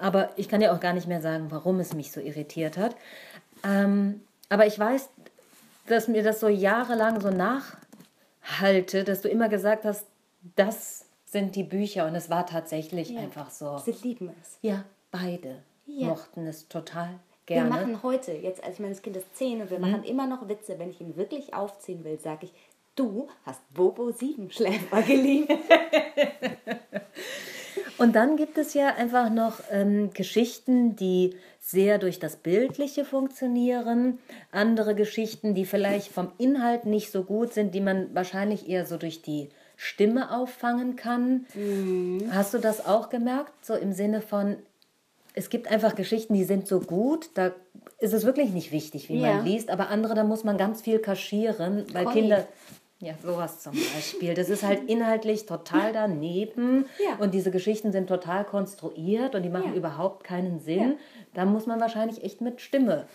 [0.01, 2.95] Aber ich kann ja auch gar nicht mehr sagen, warum es mich so irritiert hat.
[3.63, 5.09] Ähm, aber ich weiß,
[5.87, 10.05] dass mir das so jahrelang so nachhalte, dass du immer gesagt hast,
[10.55, 13.21] das sind die Bücher und es war tatsächlich ja.
[13.21, 13.77] einfach so.
[13.77, 14.57] Sie lieben es.
[14.61, 16.07] Ja, beide ja.
[16.07, 17.69] mochten es total gerne.
[17.69, 19.91] Wir machen heute, jetzt als ich meines Kindes zehn und wir mhm.
[19.91, 22.53] machen immer noch Witze, wenn ich ihn wirklich aufziehen will, sage ich,
[22.95, 25.51] du hast Bobo Siebenschläfer geliebt.
[27.97, 34.19] Und dann gibt es ja einfach noch ähm, Geschichten, die sehr durch das Bildliche funktionieren,
[34.51, 38.97] andere Geschichten, die vielleicht vom Inhalt nicht so gut sind, die man wahrscheinlich eher so
[38.97, 41.45] durch die Stimme auffangen kann.
[41.53, 42.29] Mhm.
[42.31, 43.65] Hast du das auch gemerkt?
[43.65, 44.57] So im Sinne von,
[45.33, 47.51] es gibt einfach Geschichten, die sind so gut, da
[47.99, 49.35] ist es wirklich nicht wichtig, wie ja.
[49.35, 52.21] man liest, aber andere, da muss man ganz viel kaschieren, weil Conny.
[52.21, 52.47] Kinder
[53.01, 54.33] ja, sowas zum Beispiel.
[54.35, 57.15] Das ist halt inhaltlich total daneben ja.
[57.23, 59.77] und diese Geschichten sind total konstruiert und die machen ja.
[59.77, 60.79] überhaupt keinen Sinn.
[60.79, 60.95] Ja.
[61.33, 63.07] Da muss man wahrscheinlich echt mit Stimme.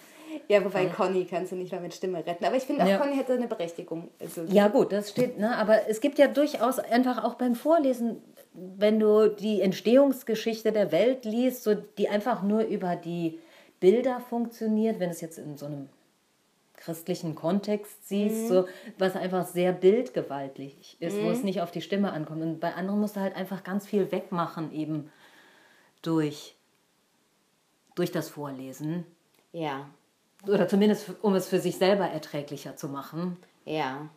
[0.48, 2.44] Ja, wobei Conny kannst du nicht mal mit Stimme retten.
[2.44, 4.08] Aber ich finde auch, Conny hätte eine Berechtigung.
[4.20, 5.56] Also ja, gut, das steht, ne?
[5.56, 8.22] aber es gibt ja durchaus einfach auch beim Vorlesen,
[8.52, 13.38] wenn du die Entstehungsgeschichte der Welt liest, so die einfach nur über die
[13.80, 15.88] Bilder funktioniert, wenn es jetzt in so einem
[16.86, 18.48] christlichen Kontext siehst, mhm.
[18.48, 21.24] so, was einfach sehr bildgewaltig ist, mhm.
[21.24, 21.46] wo es mhm.
[21.46, 22.42] nicht auf die Stimme ankommt.
[22.42, 25.10] Und bei anderen musst du halt einfach ganz viel wegmachen, eben
[26.00, 26.54] durch,
[27.96, 29.04] durch das Vorlesen.
[29.52, 29.90] Ja.
[30.46, 33.36] Oder zumindest, um es für sich selber erträglicher zu machen.
[33.64, 34.08] Ja.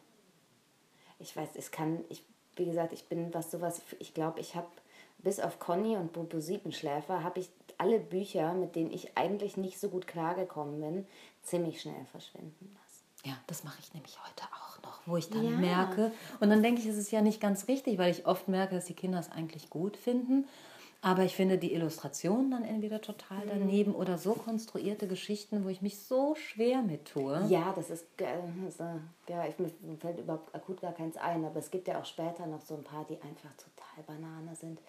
[1.18, 2.24] Ich weiß, es kann, ich,
[2.56, 4.68] wie gesagt, ich bin was sowas, ich glaube, ich habe
[5.24, 9.80] bis auf Conny und Bobo Siebenschläfer habe ich alle Bücher, mit denen ich eigentlich nicht
[9.80, 11.08] so gut klargekommen bin,
[11.44, 13.30] ziemlich schnell verschwinden lassen.
[13.30, 15.58] Ja, das mache ich nämlich heute auch noch, wo ich dann ja.
[15.58, 18.76] merke, und dann denke ich, es ist ja nicht ganz richtig, weil ich oft merke,
[18.76, 20.48] dass die Kinder es eigentlich gut finden.
[21.02, 23.50] Aber ich finde die Illustration dann entweder total mhm.
[23.50, 27.46] daneben oder so konstruierte Geschichten, wo ich mich so schwer mit tue.
[27.48, 28.26] Ja, das ist, äh,
[29.30, 32.46] ja, ich, mir fällt überhaupt akut gar keins ein, aber es gibt ja auch später
[32.48, 34.80] noch so ein paar, die einfach total Banane sind.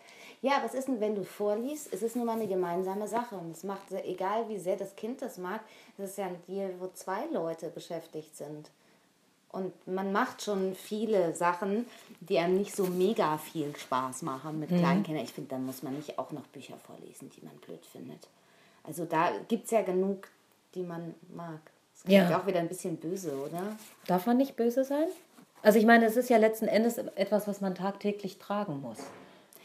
[0.42, 1.92] Ja, was ist denn, wenn du vorliest?
[1.92, 5.20] Es ist nun mal eine gemeinsame Sache und es macht, egal wie sehr das Kind
[5.20, 5.60] das mag,
[5.98, 8.70] es ist ja ein Deal, wo zwei Leute beschäftigt sind.
[9.52, 11.86] Und man macht schon viele Sachen,
[12.20, 14.78] die einem nicht so mega viel Spaß machen mit mhm.
[14.78, 15.24] Kleinkindern.
[15.24, 18.28] Ich finde, dann muss man nicht auch noch Bücher vorlesen, die man blöd findet.
[18.84, 20.28] Also da gibt es ja genug,
[20.74, 21.60] die man mag.
[21.92, 23.76] Das klingt ja auch wieder ein bisschen böse, oder?
[24.06, 25.08] Darf man nicht böse sein?
[25.62, 28.98] Also ich meine, es ist ja letzten Endes etwas, was man tagtäglich tragen muss.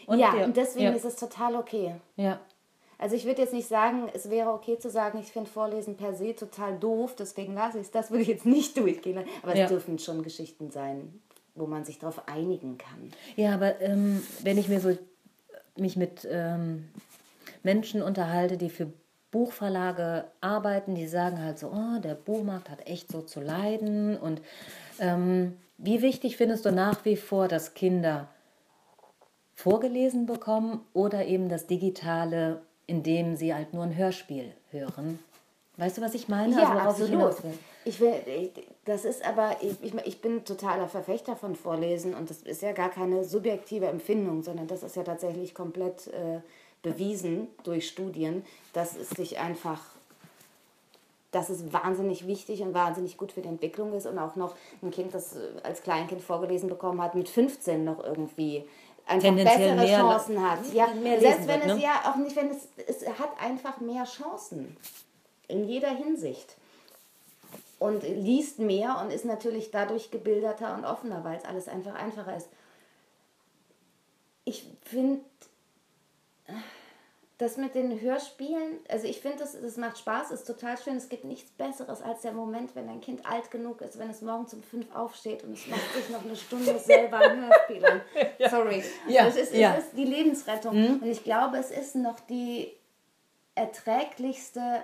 [0.08, 0.92] Und ja, der, und deswegen ja.
[0.92, 1.96] ist es total okay.
[2.16, 2.40] Ja.
[2.98, 6.14] Also ich würde jetzt nicht sagen, es wäre okay zu sagen, ich finde Vorlesen per
[6.14, 7.92] se total doof, deswegen lasse ich es.
[7.92, 9.26] Das würde ich jetzt nicht durchgehen.
[9.44, 9.66] Aber ja.
[9.66, 11.22] es dürfen schon Geschichten sein,
[11.56, 13.12] wo man sich darauf einigen kann.
[13.36, 14.98] Ja, aber ähm, wenn ich mir so
[15.78, 16.90] mich mit ähm,
[17.64, 18.92] Menschen unterhalte, die für
[19.32, 24.18] Buchverlage arbeiten, die sagen halt so, oh, der Buchmarkt hat echt so zu leiden.
[24.18, 24.42] Und
[25.00, 28.28] ähm, wie wichtig findest du nach wie vor, dass Kinder
[29.56, 35.20] vorgelesen bekommen oder eben das Digitale, indem sie halt nur ein Hörspiel hören.
[35.78, 36.56] Weißt du, was ich meine?
[36.56, 37.36] Ja, also, absolut.
[37.84, 38.52] Ich, ich will, ich,
[38.86, 42.72] das ist aber, ich, ich, ich bin totaler Verfechter von Vorlesen und das ist ja
[42.72, 46.40] gar keine subjektive Empfindung, sondern das ist ja tatsächlich komplett äh,
[46.82, 49.95] bewiesen durch Studien, dass es sich einfach
[51.36, 54.90] dass es wahnsinnig wichtig und wahnsinnig gut für die Entwicklung ist und auch noch ein
[54.90, 58.64] Kind, das äh, als Kleinkind vorgelesen bekommen hat, mit 15 noch irgendwie
[59.06, 60.60] einfach bessere mehr, Chancen hat.
[60.74, 61.84] Ja, mehr selbst wenn wird, es ne?
[61.84, 64.78] ja auch nicht, wenn es, es hat einfach mehr Chancen.
[65.50, 66.56] In jeder Hinsicht.
[67.80, 72.38] Und liest mehr und ist natürlich dadurch gebildeter und offener, weil es alles einfach einfacher
[72.38, 72.48] ist.
[74.46, 75.20] Ich finde
[77.38, 80.96] das mit den Hörspielen, also ich finde, das, das macht Spaß, ist total schön.
[80.96, 84.22] Es gibt nichts Besseres als der Moment, wenn dein Kind alt genug ist, wenn es
[84.22, 88.02] morgens um fünf aufsteht und es macht sich noch eine Stunde selber ein Hörspiel an.
[88.38, 88.50] ja.
[88.50, 88.84] Sorry.
[89.10, 89.26] Ja.
[89.26, 89.74] Das ist, ja.
[89.74, 90.76] ist die Lebensrettung.
[90.80, 91.00] Mhm.
[91.02, 92.72] Und ich glaube, es ist noch die
[93.54, 94.84] erträglichste,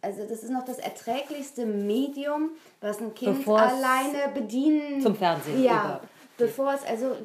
[0.00, 5.02] also das ist noch das erträglichste Medium, was ein Kind Bevor alleine bedienen.
[5.02, 5.62] Zum Fernsehen.
[5.62, 6.00] Ja.
[6.38, 7.16] Bevor es, also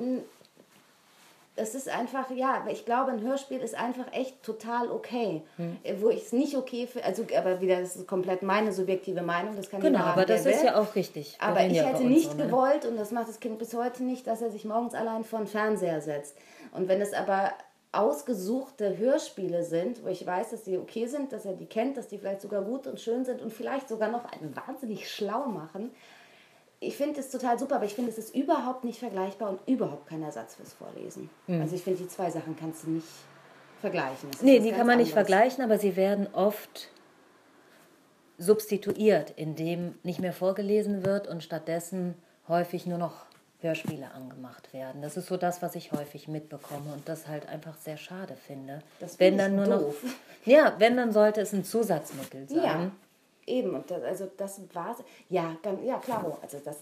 [1.56, 5.44] es ist einfach, ja, ich glaube, ein Hörspiel ist einfach echt total okay.
[5.58, 5.78] Hm.
[6.00, 9.56] Wo ich es nicht okay finde, also, aber wieder, das ist komplett meine subjektive Meinung,
[9.56, 10.66] das kann Genau, haben, aber das ist will.
[10.68, 11.38] ja auch richtig.
[11.40, 12.46] Aber ich hätte nicht so, ne?
[12.46, 15.40] gewollt, und das macht das Kind bis heute nicht, dass er sich morgens allein vor
[15.40, 16.38] den Fernseher setzt.
[16.72, 17.52] Und wenn es aber
[17.92, 22.08] ausgesuchte Hörspiele sind, wo ich weiß, dass die okay sind, dass er die kennt, dass
[22.08, 25.92] die vielleicht sogar gut und schön sind und vielleicht sogar noch einen wahnsinnig schlau machen,
[26.84, 30.08] ich finde es total super, aber ich finde, es ist überhaupt nicht vergleichbar und überhaupt
[30.08, 31.30] kein Ersatz fürs Vorlesen.
[31.46, 31.62] Mhm.
[31.62, 33.08] Also ich finde, die zwei Sachen kannst du nicht
[33.80, 34.32] vergleichen.
[34.32, 36.90] Das nee, die kann man nicht vergleichen, aber sie werden oft
[38.40, 42.16] substituiert, indem nicht mehr vorgelesen wird und stattdessen
[42.48, 43.26] häufig nur noch
[43.60, 45.04] Hörspiele angemacht werden.
[45.04, 48.80] Das ist so das, was ich häufig mitbekomme und das halt einfach sehr schade finde.
[49.00, 50.04] Das wenn dann nur doof.
[50.04, 50.12] noch
[50.46, 52.64] Ja, wenn dann sollte es ein Zusatzmittel sein.
[52.64, 52.92] Ja.
[53.52, 54.96] Eben, und das, also das war
[55.30, 56.78] Ja, dann, ja, klar, also das,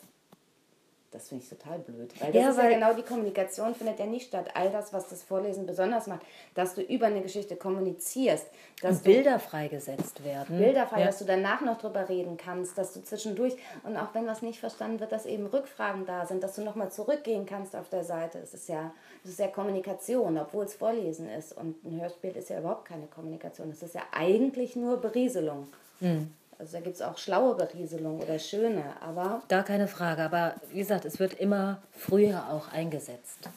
[1.11, 2.13] das finde ich total blöd.
[2.21, 4.51] Weil das ja, ist weil ja genau die Kommunikation, findet ja nicht statt.
[4.53, 6.21] All das, was das Vorlesen besonders macht,
[6.53, 8.45] dass du über eine Geschichte kommunizierst.
[8.81, 10.59] Dass Bilder freigesetzt werden.
[10.59, 11.07] Bilder frei, ja.
[11.07, 14.59] dass du danach noch drüber reden kannst, dass du zwischendurch, und auch wenn was nicht
[14.59, 18.37] verstanden wird, dass eben Rückfragen da sind, dass du nochmal zurückgehen kannst auf der Seite.
[18.37, 21.57] Es ist ja, es ist ja Kommunikation, obwohl es Vorlesen ist.
[21.57, 23.71] Und ein Hörspiel ist ja überhaupt keine Kommunikation.
[23.71, 25.67] Es ist ja eigentlich nur Berieselung.
[26.01, 26.31] Mhm.
[26.59, 29.41] Also da gibt es auch schlaue Berieselung oder schöne, aber.
[29.47, 33.47] Da keine Frage, aber wie gesagt, es wird immer früher auch eingesetzt.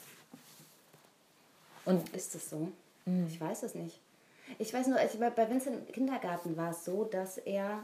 [1.83, 2.69] Und ist es so?
[3.05, 3.27] Mhm.
[3.27, 3.99] Ich weiß es nicht.
[4.57, 7.83] Ich weiß nur, als ich bei, bei Vincent im Kindergarten war es so, dass er,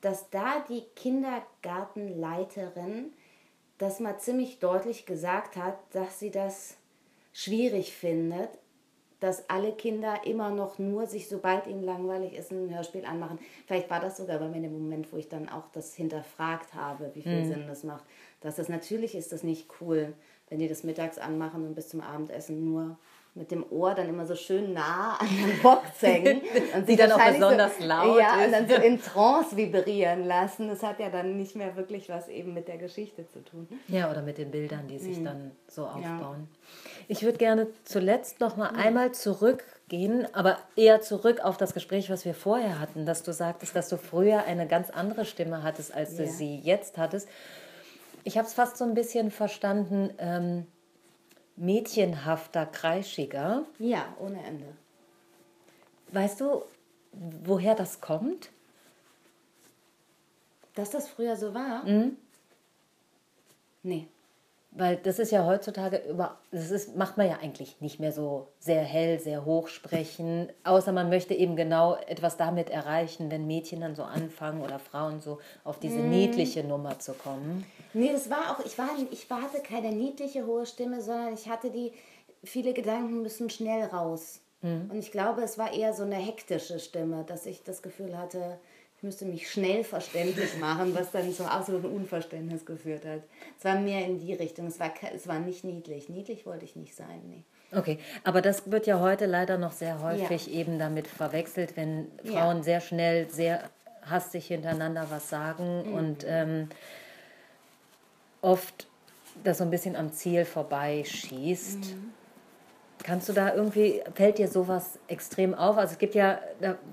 [0.00, 3.12] dass da die Kindergartenleiterin
[3.78, 6.76] das mal ziemlich deutlich gesagt hat, dass sie das
[7.32, 8.50] schwierig findet,
[9.20, 13.38] dass alle Kinder immer noch nur sich, sobald ihnen langweilig ist, ein Hörspiel anmachen.
[13.66, 16.74] Vielleicht war das sogar bei mir in dem Moment, wo ich dann auch das hinterfragt
[16.74, 17.48] habe, wie viel mhm.
[17.48, 18.04] Sinn das macht.
[18.40, 20.14] Dass das natürlich ist das nicht cool,
[20.50, 22.98] wenn die das mittags anmachen und bis zum Abendessen nur
[23.34, 26.40] mit dem Ohr dann immer so schön nah an der Box hängen.
[26.74, 28.46] Und sie dann auch besonders so, laut Ja, ist.
[28.46, 30.68] und dann so in Trance vibrieren lassen.
[30.68, 33.68] Das hat ja dann nicht mehr wirklich was eben mit der Geschichte zu tun.
[33.86, 35.24] Ja, oder mit den Bildern, die sich mhm.
[35.24, 36.48] dann so aufbauen.
[36.50, 37.04] Ja.
[37.06, 38.78] Ich würde gerne zuletzt noch mal mhm.
[38.78, 43.76] einmal zurückgehen, aber eher zurück auf das Gespräch, was wir vorher hatten, dass du sagtest,
[43.76, 46.24] dass du früher eine ganz andere Stimme hattest, als ja.
[46.24, 47.28] du sie jetzt hattest.
[48.24, 50.66] Ich habe es fast so ein bisschen verstanden, ähm,
[51.56, 53.64] mädchenhafter, kreischiger.
[53.78, 54.66] Ja, ohne Ende.
[56.12, 56.64] Weißt du,
[57.12, 58.50] woher das kommt?
[60.74, 61.84] Dass das früher so war?
[61.84, 62.16] Mhm.
[63.82, 64.08] Nee.
[64.72, 68.46] Weil das ist ja heutzutage über, das ist, macht man ja eigentlich nicht mehr so
[68.60, 73.80] sehr hell, sehr hoch sprechen, außer man möchte eben genau etwas damit erreichen, wenn Mädchen
[73.80, 76.10] dann so anfangen oder Frauen so auf diese mm.
[76.10, 77.66] niedliche Nummer zu kommen.
[77.94, 81.70] Nee, das war auch, ich war, ich hatte keine niedliche hohe Stimme, sondern ich hatte
[81.70, 81.92] die,
[82.44, 84.40] viele Gedanken müssen schnell raus.
[84.62, 84.88] Mm.
[84.88, 88.60] Und ich glaube, es war eher so eine hektische Stimme, dass ich das Gefühl hatte,
[89.00, 93.22] ich müsste mich schnell verständlich machen, was dann zum absoluten Unverständnis geführt hat.
[93.58, 94.66] Es war mehr in die Richtung.
[94.66, 96.10] Es war, es war nicht niedlich.
[96.10, 97.42] Niedlich wollte ich nicht sein, nee.
[97.72, 100.52] Okay, aber das wird ja heute leider noch sehr häufig ja.
[100.52, 102.62] eben damit verwechselt, wenn Frauen ja.
[102.62, 103.70] sehr schnell, sehr
[104.02, 105.94] hastig hintereinander was sagen mhm.
[105.94, 106.68] und ähm,
[108.42, 108.86] oft
[109.44, 111.78] das so ein bisschen am Ziel vorbeischießt.
[111.78, 112.12] Mhm.
[113.02, 115.78] Kannst du da irgendwie, fällt dir sowas extrem auf?
[115.78, 116.40] Also es gibt ja,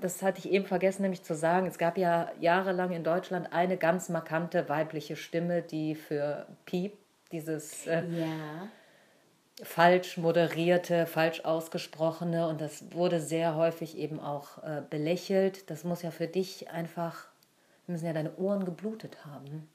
[0.00, 3.76] das hatte ich eben vergessen nämlich zu sagen, es gab ja jahrelang in Deutschland eine
[3.76, 6.96] ganz markante weibliche Stimme, die für Piep,
[7.30, 8.68] dieses äh, ja.
[9.62, 15.70] falsch moderierte, falsch ausgesprochene und das wurde sehr häufig eben auch äh, belächelt.
[15.70, 17.26] Das muss ja für dich einfach,
[17.86, 19.68] müssen ja deine Ohren geblutet haben.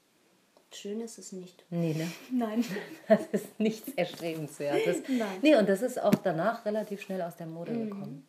[0.76, 1.64] Schön ist es nicht.
[1.70, 2.12] Nee, ne?
[2.32, 2.64] Nein.
[3.08, 5.04] Das ist nichts Erstrebenswertes.
[5.08, 5.40] Nein.
[5.42, 7.90] Nee, und das ist auch danach relativ schnell aus der Mode mhm.
[7.90, 8.28] gekommen.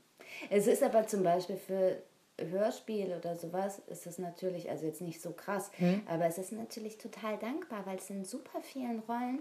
[0.51, 2.03] Es ist aber zum Beispiel für
[2.39, 6.03] Hörspiel oder sowas, ist es natürlich, also jetzt nicht so krass, mhm.
[6.07, 9.41] aber es ist natürlich total dankbar, weil es in super vielen Rollen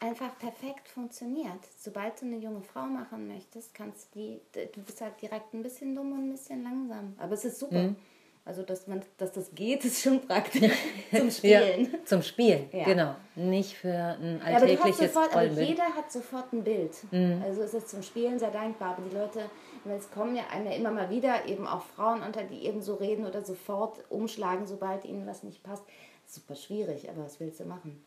[0.00, 1.60] einfach perfekt funktioniert.
[1.78, 4.40] Sobald du eine junge Frau machen möchtest, kannst du die,
[4.72, 7.14] du bist halt direkt ein bisschen dumm und ein bisschen langsam.
[7.18, 7.82] Aber es ist super.
[7.82, 7.96] Mhm.
[8.44, 10.72] Also, dass, man, dass das geht, ist schon praktisch
[11.16, 11.92] zum Spielen.
[11.92, 12.84] Ja, zum Spielen, ja.
[12.84, 13.14] genau.
[13.36, 16.92] Nicht für ein alltägliches ja, aber, sofort, aber jeder hat sofort ein Bild.
[17.12, 17.40] Mhm.
[17.44, 18.96] Also ist es zum Spielen sehr dankbar.
[18.96, 19.48] Aber die Leute,
[19.96, 23.26] es kommen ja einem immer mal wieder eben auch Frauen unter, die eben so reden
[23.26, 25.84] oder sofort umschlagen, sobald ihnen was nicht passt.
[26.26, 28.04] Super schwierig, aber was willst du machen?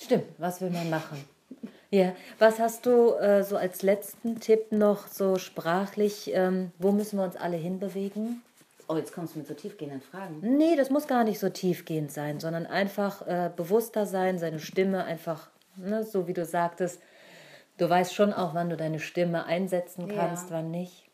[0.00, 1.24] Stimmt, was will man machen?
[1.92, 6.30] Ja, was hast du äh, so als letzten Tipp noch so sprachlich?
[6.32, 8.42] Ähm, wo müssen wir uns alle hinbewegen?
[8.90, 10.40] Oh, jetzt kommst du mit so tiefgehenden Fragen.
[10.40, 15.04] Nee, das muss gar nicht so tiefgehend sein, sondern einfach äh, bewusster sein, seine Stimme
[15.04, 17.00] einfach, ne, so wie du sagtest,
[17.78, 20.56] du weißt schon auch, wann du deine Stimme einsetzen kannst, ja.
[20.56, 21.08] wann nicht.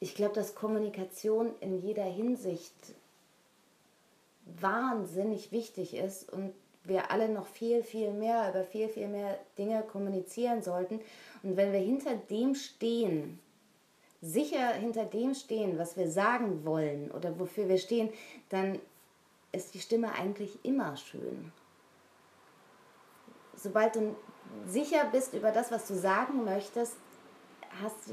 [0.00, 2.74] Ich glaube, dass Kommunikation in jeder Hinsicht
[4.60, 9.82] wahnsinnig wichtig ist und wir alle noch viel, viel mehr über viel, viel mehr Dinge
[9.82, 11.00] kommunizieren sollten.
[11.44, 13.38] Und wenn wir hinter dem stehen,
[14.24, 18.10] sicher hinter dem stehen, was wir sagen wollen oder wofür wir stehen,
[18.48, 18.78] dann
[19.52, 21.52] ist die Stimme eigentlich immer schön.
[23.54, 24.16] Sobald du
[24.66, 26.96] sicher bist über das, was du sagen möchtest,
[27.82, 28.12] hast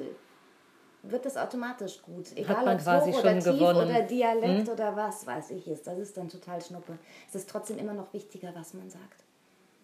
[1.04, 2.32] wird es automatisch gut.
[2.36, 3.90] Egal ob quasi hoch oder tief gewonnen.
[3.90, 4.74] oder Dialekt hm?
[4.74, 5.88] oder was weiß ich ist.
[5.88, 7.00] Das ist dann total schnuppe.
[7.28, 9.24] Es ist trotzdem immer noch wichtiger, was man sagt.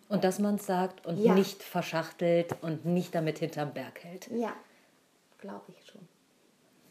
[0.10, 1.34] Und dass man es sagt und ja.
[1.34, 4.30] nicht verschachtelt und nicht damit hinterm Berg hält.
[4.30, 4.54] Ja,
[5.40, 6.08] glaube ich schon.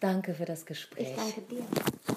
[0.07, 1.09] Danke für das Gespräch.
[1.09, 2.16] Ich danke dir.